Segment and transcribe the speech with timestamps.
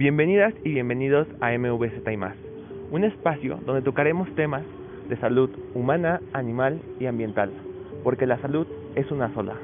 [0.00, 2.34] Bienvenidas y bienvenidos a MVZ y más,
[2.90, 4.62] un espacio donde tocaremos temas
[5.10, 7.50] de salud humana, animal y ambiental,
[8.02, 9.58] porque la salud es una sola.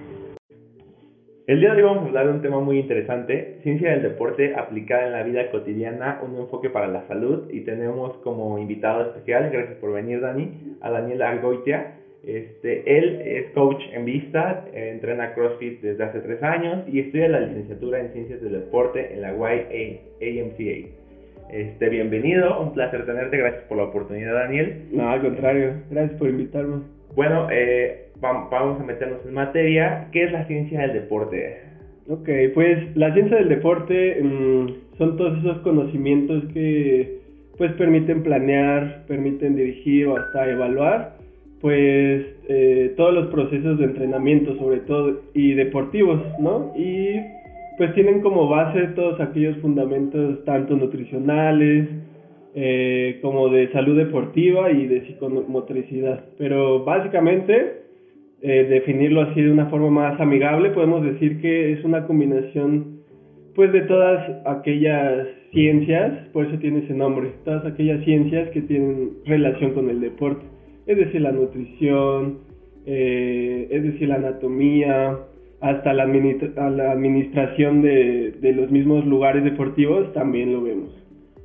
[1.47, 4.55] El día de hoy vamos a hablar de un tema muy interesante, ciencia del deporte
[4.55, 9.49] aplicada en la vida cotidiana, un enfoque para la salud y tenemos como invitado especial,
[9.51, 11.95] gracias por venir Dani, a Daniel Argoitia.
[12.27, 17.39] Este, él es coach en vista, entrena CrossFit desde hace tres años y estudia la
[17.39, 20.89] licenciatura en Ciencias del Deporte en la YAMCA.
[21.53, 24.89] Este, bienvenido, un placer tenerte, gracias por la oportunidad Daniel.
[24.91, 26.83] No, al contrario, gracias por invitarme.
[27.15, 30.09] Bueno, eh, vamos a meternos en materia.
[30.11, 31.61] ¿Qué es la ciencia del deporte?
[32.09, 37.21] Ok, pues la ciencia del deporte mm, son todos esos conocimientos que
[37.57, 41.16] pues permiten planear, permiten dirigir o hasta evaluar
[41.61, 46.73] pues eh, todos los procesos de entrenamiento sobre todo y deportivos, ¿no?
[46.77, 47.21] Y
[47.79, 51.89] pues tienen como base todos aquellos fundamentos tanto nutricionales
[52.55, 56.25] eh, como de salud deportiva y de psicomotricidad.
[56.39, 57.83] Pero básicamente,
[58.43, 62.97] eh, definirlo así de una forma más amigable, podemos decir que es una combinación
[63.55, 69.13] pues de todas aquellas ciencias, por eso tiene ese nombre, todas aquellas ciencias que tienen
[69.25, 70.45] relación con el deporte
[70.87, 72.39] es decir, la nutrición,
[72.87, 75.19] eh, es decir, la anatomía,
[75.61, 80.91] hasta la, la administración de, de, los mismos lugares deportivos también lo vemos.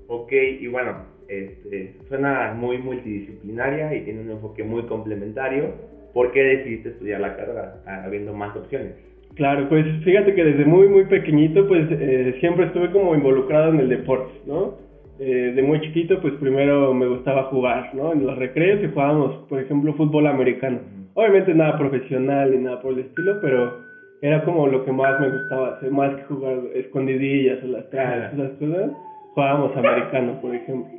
[0.08, 5.74] Ok, y bueno, este, suena muy multidisciplinaria y tiene un enfoque muy complementario.
[6.14, 8.94] ¿Por qué decidiste estudiar la carrera habiendo más opciones?
[9.36, 13.80] Claro, pues fíjate que desde muy, muy pequeñito, pues eh, siempre estuve como involucrado en
[13.80, 14.76] el deporte, ¿no?
[15.24, 18.12] Eh, de muy chiquito, pues primero me gustaba jugar, ¿no?
[18.12, 20.80] En los recreos que jugábamos, por ejemplo, fútbol americano.
[21.14, 23.82] Obviamente nada profesional ni nada por el estilo, pero
[24.24, 28.34] era como lo que más me gustaba hacer, más que jugar escondidillas o las traes,
[28.34, 28.92] esas cosas.
[29.36, 30.92] Jugábamos americano, por ejemplo.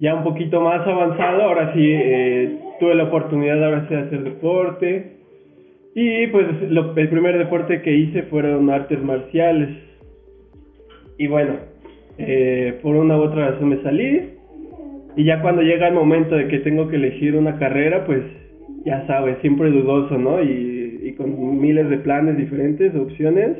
[0.00, 4.24] Ya un poquito más avanzado, ahora sí eh, tuve la oportunidad ahora sí de hacer
[4.24, 5.18] deporte.
[5.94, 9.68] Y pues lo, el primer deporte que hice fueron artes marciales.
[11.16, 11.75] Y bueno,
[12.18, 14.36] eh, por una u otra razón me salí
[15.16, 18.22] y ya cuando llega el momento de que tengo que elegir una carrera, pues
[18.84, 20.42] ya sabes, siempre dudoso, ¿no?
[20.42, 23.56] Y, y con miles de planes diferentes, opciones.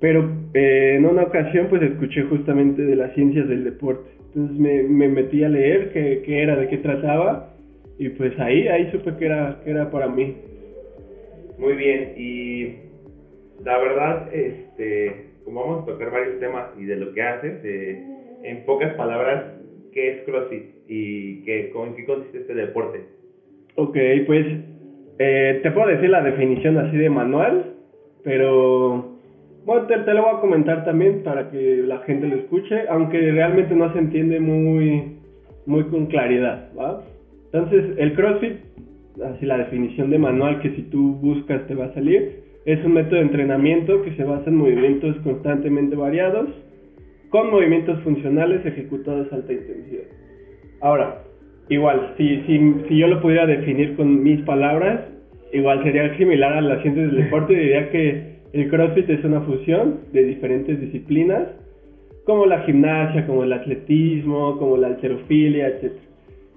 [0.00, 4.08] Pero eh, en una ocasión pues escuché justamente de las ciencias del deporte.
[4.28, 7.52] Entonces me, me metí a leer qué, qué, era, de qué trataba.
[7.98, 10.36] Y pues ahí, ahí supe que era, que era para mí.
[11.58, 12.74] Muy bien, y
[13.64, 18.04] la verdad, este, como vamos a tocar varios temas y de lo que haces, eh,
[18.42, 19.44] en pocas palabras,
[19.92, 23.04] ¿qué es CrossFit y qué, en qué consiste este deporte?
[23.76, 23.96] Ok,
[24.26, 24.44] pues
[25.18, 27.74] eh, te puedo decir la definición así de manual,
[28.24, 29.18] pero
[29.64, 33.74] bueno, te, lo voy a comentar también para que la gente lo escuche, aunque realmente
[33.76, 35.16] no se entiende muy,
[35.64, 37.04] muy con claridad, ¿va?
[37.52, 38.56] Entonces, el CrossFit,
[39.24, 42.94] así la definición de manual que si tú buscas te va a salir, es un
[42.94, 46.48] método de entrenamiento que se basa en movimientos constantemente variados
[47.30, 50.02] con movimientos funcionales ejecutados a alta intensidad.
[50.80, 51.22] Ahora,
[51.68, 55.00] igual, si, si, si yo lo pudiera definir con mis palabras,
[55.52, 60.00] igual sería similar a la ciencia del deporte, diría que el CrossFit es una fusión
[60.12, 61.48] de diferentes disciplinas,
[62.24, 65.92] como la gimnasia, como el atletismo, como la alterofilia, etc.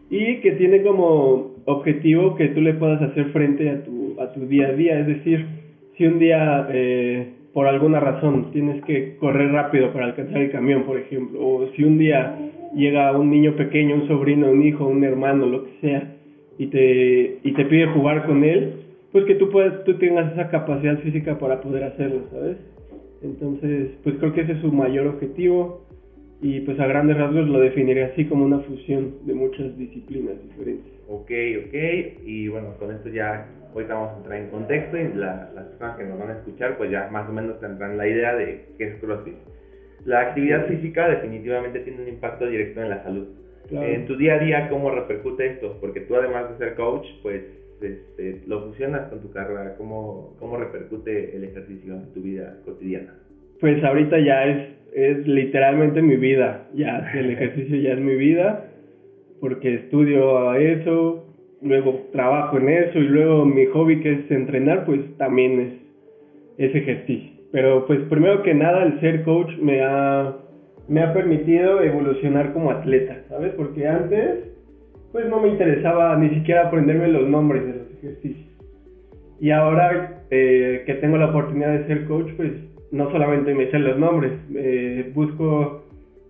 [0.10, 4.48] Y que tiene como objetivo que tú le puedas hacer frente a tu, a tu
[4.48, 5.59] día a día, es decir,
[6.00, 10.84] si un día eh, por alguna razón tienes que correr rápido para alcanzar el camión,
[10.84, 12.38] por ejemplo, o si un día
[12.74, 16.16] llega un niño pequeño, un sobrino, un hijo, un hermano, lo que sea,
[16.58, 18.76] y te, y te pide jugar con él,
[19.12, 22.58] pues que tú, puedes, tú tengas esa capacidad física para poder hacerlo, ¿sabes?
[23.22, 25.82] Entonces, pues creo que ese es su mayor objetivo
[26.42, 30.94] y pues a grandes rasgos lo definiría así como una fusión de muchas disciplinas diferentes.
[31.08, 31.32] Ok,
[31.66, 31.74] ok,
[32.24, 36.06] y bueno, con esto ya ahorita vamos a entrar en contexto y las personas que
[36.06, 38.96] nos van a escuchar pues ya más o menos tendrán la idea de qué es
[39.02, 39.36] CrossFit.
[40.06, 43.28] La actividad física definitivamente tiene un impacto directo en la salud.
[43.72, 45.78] En tu día a día, ¿cómo repercute esto?
[45.80, 47.44] Porque tú además de ser coach, pues
[47.82, 49.76] este, lo fusionas con tu carrera.
[49.78, 53.14] ¿Cómo, ¿Cómo repercute el ejercicio en tu vida cotidiana?
[53.60, 56.68] Pues ahorita ya es, es literalmente mi vida.
[56.74, 58.66] Ya, el ejercicio ya es mi vida
[59.40, 61.26] porque estudio eso,
[61.62, 65.60] luego trabajo en eso y luego mi hobby que es entrenar, pues también
[66.58, 67.32] es, es ejercicio.
[67.52, 70.36] Pero pues primero que nada el ser coach me ha,
[70.88, 73.54] me ha permitido evolucionar como atleta, ¿sabes?
[73.54, 74.46] Porque antes
[75.12, 78.48] pues no me interesaba ni siquiera aprenderme los nombres de los ejercicios.
[79.40, 82.52] Y ahora eh, que tengo la oportunidad de ser coach, pues
[82.92, 85.84] no solamente me sé los nombres, eh, busco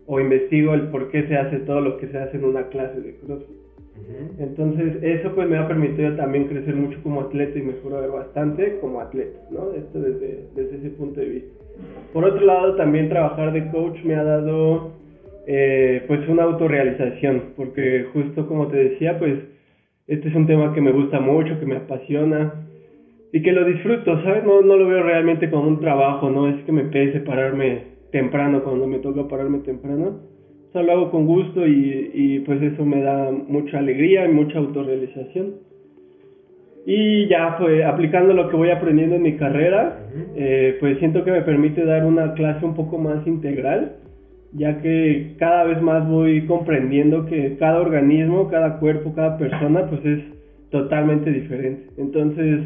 [0.08, 3.00] o investigo el por qué se hace todo lo que se hace en una clase
[3.02, 3.60] de CrossFit.
[4.40, 9.02] Entonces, eso pues me ha permitido también crecer mucho como atleta y mejorar bastante como
[9.02, 9.74] atleta, ¿no?
[9.74, 11.64] Esto desde, desde ese punto de vista.
[12.14, 14.94] Por otro lado, también trabajar de coach me ha dado
[15.46, 19.38] eh, pues una autorrealización, porque justo como te decía, pues
[20.08, 22.54] este es un tema que me gusta mucho, que me apasiona
[23.32, 24.44] y que lo disfruto, ¿sabes?
[24.44, 28.64] No, no lo veo realmente como un trabajo, no es que me pese pararme temprano
[28.64, 30.22] cuando me toca pararme temprano.
[30.70, 34.34] O sea, lo hago con gusto y, y pues eso me da mucha alegría y
[34.34, 35.70] mucha autorrealización.
[36.86, 41.32] Y ya, pues aplicando lo que voy aprendiendo en mi carrera, eh, pues siento que
[41.32, 43.98] me permite dar una clase un poco más integral,
[44.54, 50.04] ya que cada vez más voy comprendiendo que cada organismo, cada cuerpo, cada persona, pues
[50.06, 50.20] es
[50.72, 51.90] totalmente diferente.
[51.98, 52.62] Entonces,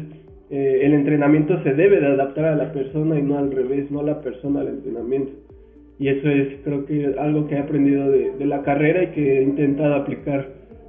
[0.54, 3.98] eh, el entrenamiento se debe de adaptar a la persona y no al revés, no
[3.98, 5.32] a la persona al entrenamiento.
[5.98, 9.42] Y eso es, creo que, algo que he aprendido de, la carrera y que he
[9.42, 10.46] intentado aplicar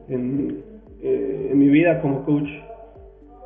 [0.08, 0.62] en,
[1.02, 2.48] eh, en mi vida como coach.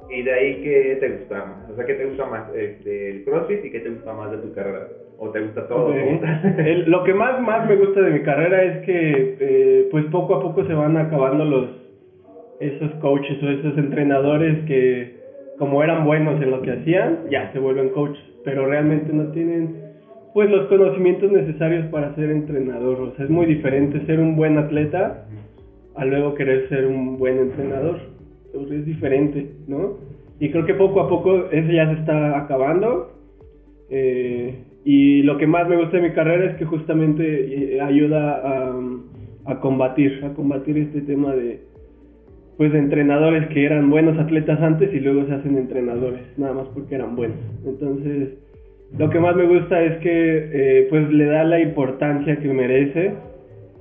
[0.10, 1.69] ¿Y de ahí qué te gusta más?
[1.71, 4.39] O sea, ¿qué te gusta más eh, del CrossFit y qué te gusta más de
[4.39, 4.89] tu carrera?
[5.19, 5.94] ¿O te gusta todo?
[6.88, 10.42] lo que más, más me gusta de mi carrera es que eh, pues poco a
[10.42, 11.80] poco se van acabando los
[12.60, 15.19] esos coaches o esos entrenadores que
[15.59, 19.75] como eran buenos en lo que hacían, ya se vuelven coaches, pero realmente no tienen
[20.33, 23.00] pues los conocimientos necesarios para ser entrenador.
[23.01, 25.25] O sea, es muy diferente ser un buen atleta
[25.95, 28.00] a luego querer ser un buen entrenador
[28.53, 29.97] es diferente, ¿no?
[30.39, 33.11] Y creo que poco a poco eso ya se está acabando.
[33.89, 38.41] Eh, y lo que más me gusta de mi carrera es que justamente eh, ayuda
[38.44, 38.79] a,
[39.45, 41.61] a combatir, a combatir este tema de,
[42.59, 46.67] pues de entrenadores que eran buenos atletas antes y luego se hacen entrenadores, nada más
[46.73, 47.38] porque eran buenos.
[47.65, 48.38] Entonces,
[48.97, 53.13] lo que más me gusta es que eh, pues le da la importancia que merece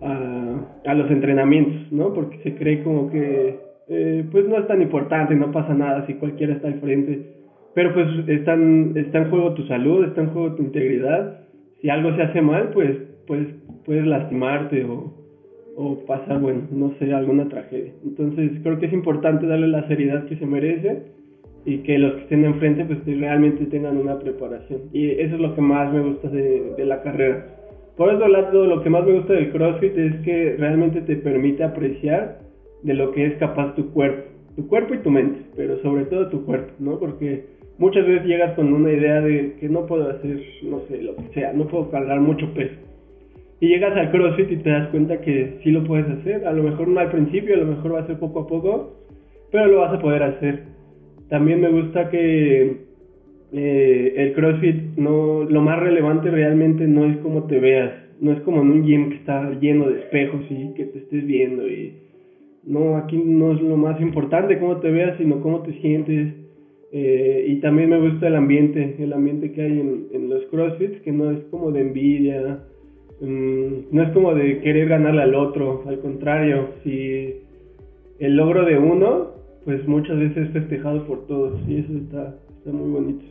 [0.01, 2.15] a, a, los entrenamientos, ¿no?
[2.15, 3.59] Porque se cree como que
[3.89, 7.33] eh, pues no es tan importante, no pasa nada si cualquiera está al frente.
[7.75, 11.41] Pero pues están, está en juego tu salud, está en juego tu integridad.
[11.83, 12.97] Si algo se hace mal, pues,
[13.27, 13.45] pues
[13.85, 15.18] puedes lastimarte o,
[15.81, 17.93] o pasar, bueno, no sé, alguna tragedia.
[18.05, 21.03] Entonces creo que es importante darle la seriedad que se merece
[21.65, 24.81] y que los que estén enfrente pues realmente tengan una preparación.
[24.93, 27.47] Y eso es lo que más me gusta de, de la carrera.
[27.97, 31.63] Por otro lado, lo que más me gusta del CrossFit es que realmente te permite
[31.63, 32.41] apreciar
[32.83, 34.23] de lo que es capaz tu cuerpo,
[34.57, 36.99] tu cuerpo y tu mente, pero sobre todo tu cuerpo, ¿no?
[36.99, 37.45] Porque
[37.79, 41.35] muchas veces llegas con una idea de que no puedo hacer, no sé, lo que
[41.35, 42.75] sea, no puedo cargar mucho peso.
[43.61, 46.63] Y llegas al CrossFit y te das cuenta que sí lo puedes hacer, a lo
[46.63, 48.97] mejor no al principio, a lo mejor va a ser poco a poco,
[49.51, 50.63] pero lo vas a poder hacer.
[51.29, 52.77] También me gusta que
[53.53, 58.41] eh, el CrossFit no, lo más relevante realmente no es cómo te veas, no es
[58.43, 61.95] como en un gym que está lleno de espejos y que te estés viendo y
[62.65, 66.35] no, aquí no es lo más importante cómo te veas, sino cómo te sientes.
[66.91, 71.01] Eh, y también me gusta el ambiente, el ambiente que hay en, en los CrossFits,
[71.01, 72.61] que no es como de envidia,
[73.21, 77.43] mm, no es como de querer ganarle al otro, al contrario, si
[78.19, 79.33] el logro de uno,
[79.65, 83.25] pues muchas veces es festejado por todos, y eso está, está muy bonito.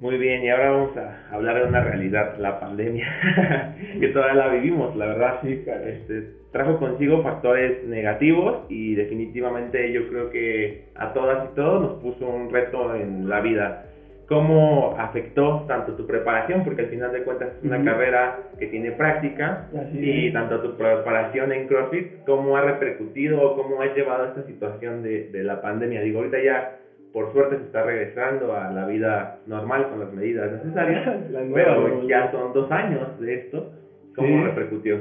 [0.00, 4.54] Muy bien, y ahora vamos a hablar de una realidad, la pandemia, que todavía la
[4.54, 5.40] vivimos, la verdad.
[5.42, 11.82] Sí, este, trajo consigo factores negativos y definitivamente yo creo que a todas y todos
[11.82, 13.86] nos puso un reto en la vida.
[14.28, 16.62] ¿Cómo afectó tanto tu preparación?
[16.62, 21.50] Porque al final de cuentas es una carrera que tiene práctica y tanto tu preparación
[21.52, 26.02] en CrossFit, ¿cómo ha repercutido o cómo has llevado esta situación de, de la pandemia?
[26.02, 26.78] Digo, ahorita ya
[27.12, 31.08] por suerte se está regresando a la vida normal con las medidas necesarias,
[31.54, 33.72] pero ya son dos años de esto.
[34.14, 34.98] ¿Cómo repercutió?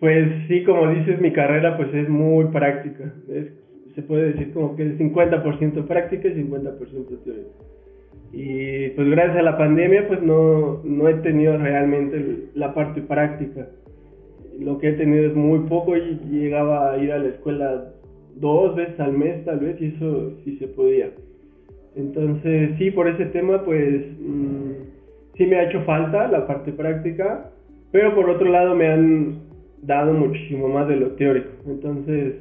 [0.00, 3.12] Pues sí, como dices, mi carrera pues es muy práctica.
[3.28, 3.52] Es,
[3.94, 7.44] se puede decir como que es 50% práctica y 50% teoría.
[8.32, 13.68] Y pues gracias a la pandemia pues no, no he tenido realmente la parte práctica.
[14.58, 17.92] Lo que he tenido es muy poco y llegaba a ir a la escuela
[18.36, 21.10] dos veces al mes tal vez y eso sí se podía.
[21.94, 24.72] Entonces, sí, por ese tema, pues mm,
[25.36, 27.50] sí me ha hecho falta la parte práctica,
[27.90, 29.40] pero por otro lado me han
[29.82, 31.50] dado muchísimo más de lo teórico.
[31.66, 32.36] Entonces,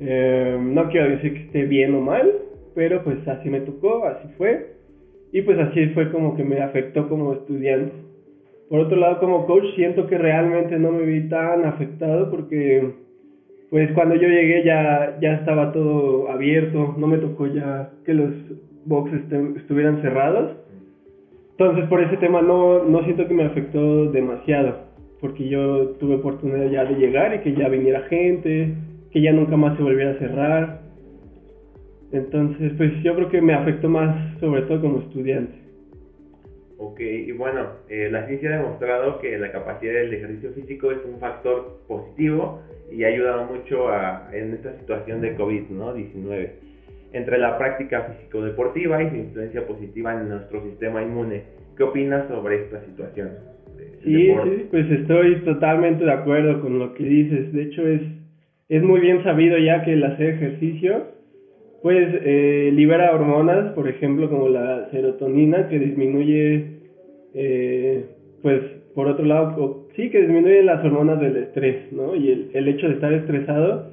[0.00, 2.30] eh, no quiero decir que esté bien o mal,
[2.74, 4.77] pero pues así me tocó, así fue.
[5.32, 7.92] Y pues así fue como que me afectó como estudiante.
[8.68, 12.92] Por otro lado, como coach, siento que realmente no me vi tan afectado porque
[13.70, 18.30] pues cuando yo llegué ya, ya estaba todo abierto, no me tocó ya que los
[18.84, 19.20] boxes
[19.56, 20.56] estuvieran cerrados.
[21.52, 24.86] Entonces por ese tema no, no siento que me afectó demasiado.
[25.20, 28.74] porque yo tuve oportunidad ya de llegar y que ya viniera gente,
[29.10, 30.87] que ya nunca más se volviera a cerrar.
[32.12, 35.68] Entonces, pues yo creo que me afectó más, sobre todo como estudiante.
[36.78, 40.98] Ok, y bueno, eh, la ciencia ha demostrado que la capacidad del ejercicio físico es
[41.04, 42.62] un factor positivo
[42.92, 46.50] y ha ayudado mucho a, en esta situación de COVID-19.
[47.12, 51.42] Entre la práctica físico-deportiva y su influencia positiva en nuestro sistema inmune,
[51.76, 53.30] ¿qué opinas sobre esta situación?
[54.04, 57.52] Sí, sí, pues estoy totalmente de acuerdo con lo que dices.
[57.52, 58.02] De hecho, es,
[58.68, 61.06] es muy bien sabido ya que el hacer ejercicio,
[61.82, 66.64] pues eh, libera hormonas, por ejemplo, como la serotonina, que disminuye,
[67.34, 68.04] eh,
[68.42, 68.60] pues
[68.94, 72.16] por otro lado, sí, que disminuye las hormonas del estrés, ¿no?
[72.16, 73.90] Y el, el hecho de estar estresado,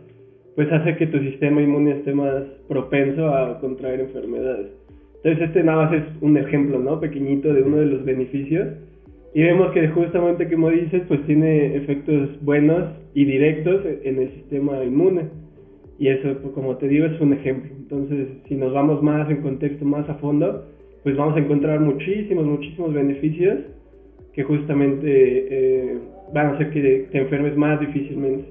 [0.55, 4.67] pues hace que tu sistema inmune esté más propenso a contraer enfermedades.
[5.17, 6.99] Entonces, este nada más es un ejemplo, ¿no?
[6.99, 8.67] Pequeñito de uno de los beneficios
[9.35, 14.81] y vemos que justamente como dices, pues tiene efectos buenos y directos en el sistema
[14.81, 15.23] inmune.
[15.97, 17.71] Y eso, pues, como te digo, es un ejemplo.
[17.75, 20.65] Entonces, si nos vamos más en contexto, más a fondo,
[21.03, 23.59] pues vamos a encontrar muchísimos, muchísimos beneficios
[24.33, 25.99] que justamente eh,
[26.33, 28.49] van a hacer que te enfermes más difícilmente.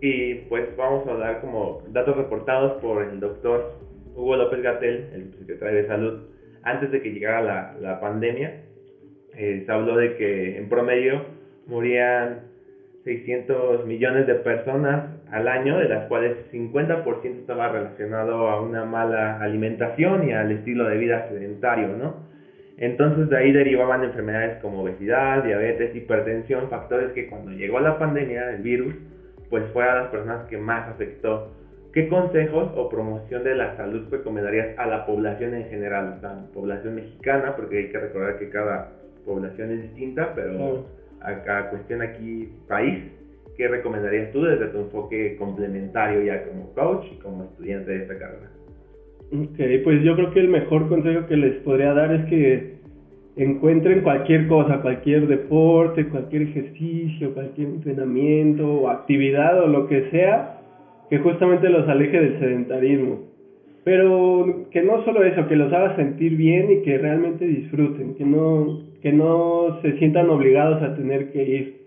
[0.00, 3.74] Y pues vamos a hablar como datos reportados por el doctor
[4.14, 6.20] Hugo López Gatel, el secretario de Salud,
[6.62, 8.62] antes de que llegara la, la pandemia
[9.34, 11.24] eh, se habló de que en promedio
[11.66, 12.49] morían
[13.04, 19.40] 600 millones de personas al año, de las cuales 50% estaba relacionado a una mala
[19.40, 22.28] alimentación y al estilo de vida sedentario, ¿no?
[22.76, 28.50] Entonces de ahí derivaban enfermedades como obesidad, diabetes, hipertensión, factores que cuando llegó la pandemia,
[28.50, 28.94] el virus,
[29.50, 31.52] pues fue a las personas que más afectó.
[31.92, 36.94] ¿Qué consejos o promoción de la salud recomendarías a la población en general, sea, población
[36.94, 38.92] mexicana, porque hay que recordar que cada
[39.26, 40.86] población es distinta, pero
[41.22, 43.04] acá cuestión aquí país,
[43.56, 48.18] ¿qué recomendarías tú desde tu enfoque complementario ya como coach y como estudiante de esta
[48.18, 48.50] carrera?
[49.32, 52.80] Ok, pues yo creo que el mejor consejo que les podría dar es que
[53.36, 60.56] encuentren cualquier cosa, cualquier deporte, cualquier ejercicio, cualquier entrenamiento o actividad o lo que sea
[61.08, 63.29] que justamente los aleje del sedentarismo.
[63.84, 68.24] Pero que no solo eso, que los haga sentir bien y que realmente disfruten, que
[68.24, 71.80] no que no se sientan obligados a tener que ir,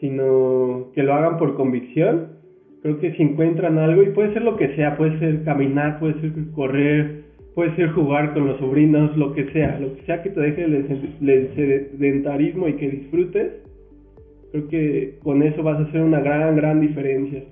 [0.00, 2.38] sino que lo hagan por convicción.
[2.82, 6.20] Creo que si encuentran algo, y puede ser lo que sea, puede ser caminar, puede
[6.20, 7.24] ser correr,
[7.54, 10.64] puede ser jugar con los sobrinos, lo que sea, lo que sea que te deje
[10.64, 13.52] el sedentarismo y que disfrutes,
[14.52, 17.42] creo que con eso vas a hacer una gran, gran diferencia.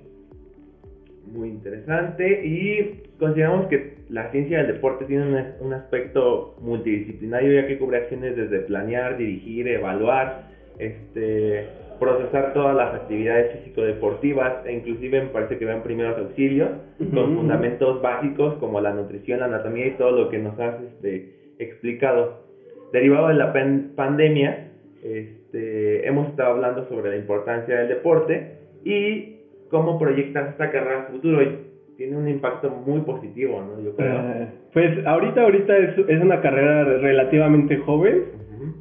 [1.31, 7.77] Muy interesante y consideramos que la ciencia del deporte tiene un, aspecto multidisciplinario ya que
[7.77, 10.47] cubre acciones desde planear, dirigir, evaluar,
[10.79, 11.67] este,
[11.99, 16.69] procesar todas las actividades físico-deportivas e inclusive me parece que vean primeros auxilios
[17.13, 21.35] con fundamentos básicos como la nutrición, la anatomía y todo lo que nos has este,
[21.59, 22.47] explicado.
[22.93, 23.53] Derivado de la
[23.95, 24.71] pandemia,
[25.03, 29.35] este, hemos estado hablando sobre la importancia del deporte y
[29.69, 31.68] cómo proyectas esta carrera futuro
[32.09, 33.83] tiene un impacto muy positivo, ¿no?
[33.83, 34.19] Yo creo.
[34.19, 38.23] Eh, pues ahorita, ahorita es, es una carrera relativamente joven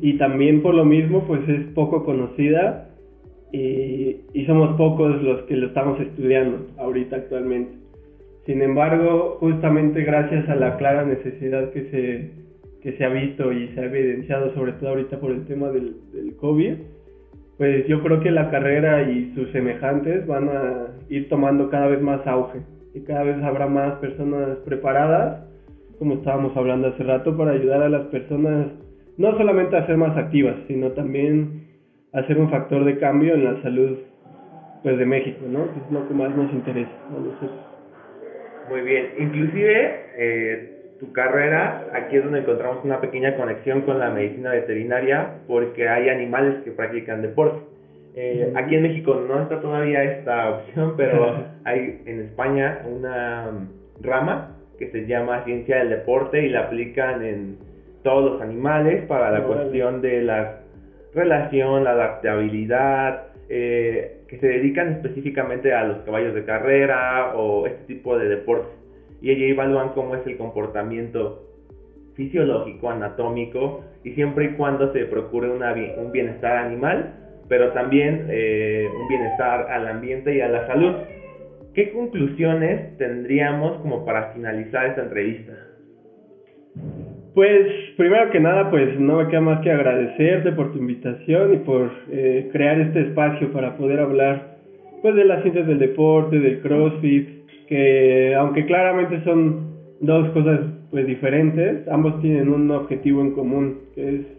[0.00, 2.88] y también por lo mismo pues es poco conocida
[3.52, 7.72] y, y somos pocos los que lo estamos estudiando ahorita actualmente.
[8.46, 12.30] Sin embargo, justamente gracias a la clara necesidad que se,
[12.80, 15.96] que se ha visto y se ha evidenciado, sobre todo ahorita por el tema del,
[16.14, 16.76] del COVID,
[17.58, 22.00] pues yo creo que la carrera y sus semejantes van a ir tomando cada vez
[22.00, 22.60] más auge
[22.98, 25.44] y cada vez habrá más personas preparadas,
[25.98, 28.66] como estábamos hablando hace rato, para ayudar a las personas
[29.16, 31.66] no solamente a ser más activas, sino también
[32.12, 33.98] a ser un factor de cambio en la salud
[34.82, 35.64] pues de México, ¿no?
[35.72, 37.66] Que es lo que más nos interesa a nosotros.
[38.70, 44.10] Muy bien, inclusive eh, tu carrera, aquí es donde encontramos una pequeña conexión con la
[44.10, 47.60] medicina veterinaria, porque hay animales que practican deporte.
[48.20, 53.68] Eh, aquí en México no está todavía esta opción, pero hay en España una
[54.00, 57.58] rama que se llama ciencia del deporte y la aplican en
[58.02, 60.62] todos los animales para la cuestión de la
[61.14, 67.84] relación, la adaptabilidad, eh, que se dedican específicamente a los caballos de carrera o este
[67.84, 68.74] tipo de deportes.
[69.22, 71.44] Y allí evalúan cómo es el comportamiento
[72.14, 78.88] fisiológico, anatómico, y siempre y cuando se procure una, un bienestar animal, pero también eh,
[79.00, 80.94] un bienestar al ambiente y a la salud.
[81.74, 85.52] ¿Qué conclusiones tendríamos como para finalizar esta entrevista?
[87.34, 91.56] Pues primero que nada, pues no me queda más que agradecerte por tu invitación y
[91.58, 94.58] por eh, crear este espacio para poder hablar
[95.02, 97.28] pues de las ciencias del deporte, del CrossFit,
[97.68, 99.68] que aunque claramente son
[100.00, 104.37] dos cosas pues diferentes, ambos tienen un objetivo en común, que es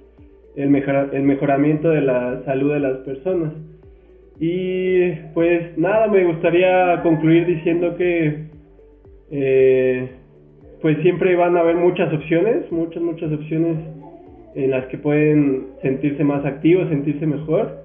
[0.56, 3.54] el, el mejoramiento de la salud de las personas.
[4.40, 8.46] Y pues nada, me gustaría concluir diciendo que
[9.32, 10.10] eh,
[10.82, 13.78] pues siempre van a haber muchas opciones, muchas, muchas opciones
[14.56, 17.80] en las que pueden sentirse más activos, sentirse mejor.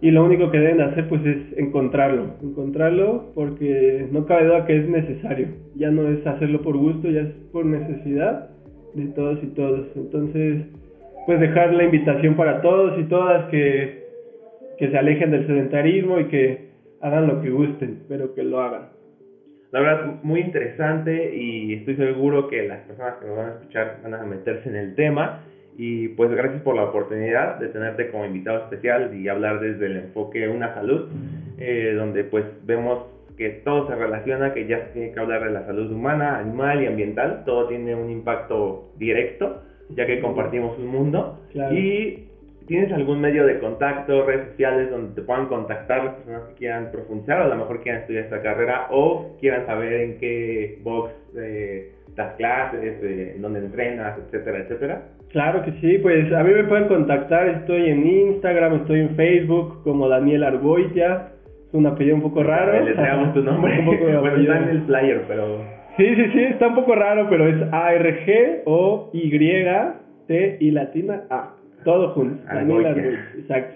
[0.00, 4.76] Y lo único que deben hacer pues es encontrarlo, encontrarlo porque no cabe duda que
[4.76, 5.48] es necesario.
[5.74, 8.50] Ya no es hacerlo por gusto, ya es por necesidad
[8.94, 9.86] de todos y todos.
[9.96, 10.66] Entonces,
[11.26, 14.06] pues dejar la invitación para todos y todas que,
[14.78, 16.68] que se alejen del sedentarismo y que
[17.00, 18.88] hagan lo que gusten, pero que lo hagan.
[19.72, 23.98] La verdad, muy interesante y estoy seguro que las personas que nos van a escuchar
[24.02, 25.40] van a meterse en el tema.
[25.76, 29.96] Y pues gracias por la oportunidad de tenerte como invitado especial y hablar desde el
[29.96, 31.08] enfoque Una Salud,
[31.58, 33.00] eh, donde pues vemos
[33.36, 36.82] que todo se relaciona, que ya se tiene que hablar de la salud humana, animal
[36.82, 41.40] y ambiental, todo tiene un impacto directo, ya que compartimos un mundo.
[41.72, 42.28] Y
[42.66, 46.90] ¿Tienes algún medio de contacto, redes sociales donde te puedan contactar las personas que quieran
[46.90, 51.12] profundizar o a lo mejor quieran estudiar esta carrera o quieran saber en qué box
[51.36, 55.02] eh, das clases, eh, dónde entrenas, etcétera, etcétera?
[55.28, 59.82] Claro que sí, pues a mí me pueden contactar, estoy en Instagram, estoy en Facebook
[59.82, 61.32] como Daniel Argoitia,
[61.68, 62.72] es un apellido un poco raro.
[62.82, 62.94] Le
[63.34, 65.83] tu nombre, un poco bueno, está en el flyer, pero...
[65.96, 68.66] Sí, sí, sí, está un poco raro, pero es A-R-G-O-Y-T
[70.60, 71.54] y latina A.
[71.84, 72.42] Todo junto.
[73.38, 73.74] Exacto.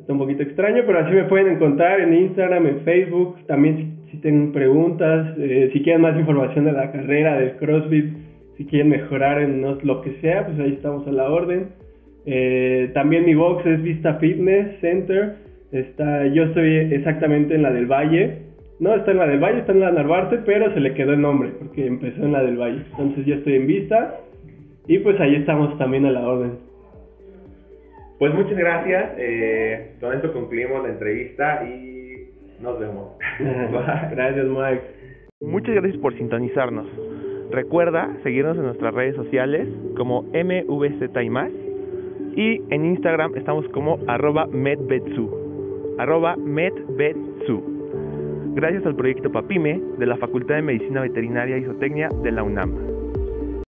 [0.00, 3.38] Está un poquito extraño, pero así me pueden encontrar en Instagram, en Facebook.
[3.46, 8.12] También si, tienen preguntas, eh, si quieren más información de la carrera, del CrossFit,
[8.58, 11.68] si quieren mejorar en lo que sea, pues ahí estamos a la orden.
[12.26, 15.36] Eh, también mi box es Vista Fitness Center.
[15.72, 18.42] Está, yo estoy exactamente en la del Valle.
[18.80, 21.20] No está en la del Valle, está en la Narvarte, pero se le quedó el
[21.20, 22.82] nombre porque empezó en la del Valle.
[22.90, 24.20] Entonces yo estoy en Vista
[24.86, 26.58] y pues ahí estamos también a la orden.
[28.18, 29.12] Pues muchas gracias.
[29.18, 33.16] Eh, con esto concluimos la entrevista y nos vemos.
[34.10, 34.82] gracias, Mike.
[35.40, 36.86] Muchas gracias por sintonizarnos.
[37.50, 41.50] Recuerda seguirnos en nuestras redes sociales como MVZ y más.
[42.36, 45.96] Y en Instagram estamos como arroba medbetsu.
[45.98, 47.73] Arroba medbetsu.
[48.54, 52.93] Gracias al proyecto PAPIME de la Facultad de Medicina Veterinaria y Zootecnia de la UNAM.